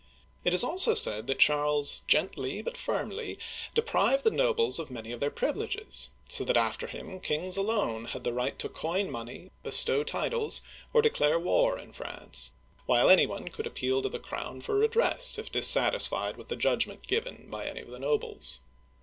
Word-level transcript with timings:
It 0.43 0.51
is 0.51 0.63
also 0.63 0.95
said 0.95 1.27
that 1.27 1.37
Charles 1.37 2.01
gently 2.07 2.63
but 2.63 2.75
firmly 2.75 3.37
deprived 3.75 4.23
the 4.23 4.31
nobles 4.31 4.79
of 4.79 4.89
many 4.89 5.11
of 5.11 5.19
their 5.19 5.29
privileges, 5.29 6.09
so 6.27 6.43
that 6.45 6.57
after 6.57 6.87
him 6.87 7.19
kings 7.19 7.55
alone 7.55 8.05
had 8.05 8.23
the 8.23 8.33
right 8.33 8.57
to 8.57 8.67
coin 8.67 9.11
money, 9.11 9.51
bestow 9.61 10.03
titles, 10.03 10.61
or 10.91 11.03
declare 11.03 11.39
war 11.39 11.77
in 11.77 11.93
France, 11.93 12.51
while 12.87 13.11
any 13.11 13.27
one 13.27 13.49
could 13.49 13.67
appeal 13.67 14.01
to 14.01 14.09
the 14.09 14.17
crown 14.17 14.59
for 14.61 14.73
redress, 14.73 15.37
if 15.37 15.51
dissatisfied 15.51 16.35
with 16.35 16.47
the 16.47 16.55
judgment 16.55 17.05
given 17.05 17.45
by 17.47 17.67
any 17.67 17.81
of 17.81 17.89
the 17.91 17.99
nobles. 17.99 18.57